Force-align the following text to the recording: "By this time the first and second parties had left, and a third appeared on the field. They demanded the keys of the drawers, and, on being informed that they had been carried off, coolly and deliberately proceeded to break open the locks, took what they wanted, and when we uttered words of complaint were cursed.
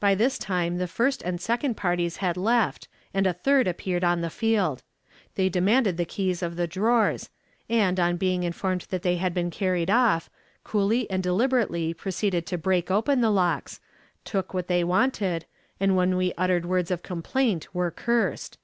"By 0.00 0.14
this 0.14 0.38
time 0.38 0.78
the 0.78 0.86
first 0.86 1.20
and 1.20 1.38
second 1.38 1.76
parties 1.76 2.16
had 2.16 2.38
left, 2.38 2.88
and 3.12 3.26
a 3.26 3.34
third 3.34 3.68
appeared 3.68 4.02
on 4.02 4.22
the 4.22 4.30
field. 4.30 4.82
They 5.34 5.50
demanded 5.50 5.98
the 5.98 6.06
keys 6.06 6.42
of 6.42 6.56
the 6.56 6.66
drawers, 6.66 7.28
and, 7.68 8.00
on 8.00 8.16
being 8.16 8.42
informed 8.42 8.86
that 8.88 9.02
they 9.02 9.16
had 9.16 9.34
been 9.34 9.50
carried 9.50 9.90
off, 9.90 10.30
coolly 10.64 11.10
and 11.10 11.22
deliberately 11.22 11.92
proceeded 11.92 12.46
to 12.46 12.56
break 12.56 12.90
open 12.90 13.20
the 13.20 13.28
locks, 13.28 13.80
took 14.24 14.54
what 14.54 14.66
they 14.66 14.82
wanted, 14.82 15.44
and 15.78 15.94
when 15.94 16.16
we 16.16 16.32
uttered 16.38 16.64
words 16.64 16.90
of 16.90 17.02
complaint 17.02 17.68
were 17.74 17.90
cursed. 17.90 18.56